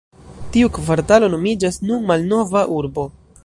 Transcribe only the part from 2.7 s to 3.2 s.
Urbo".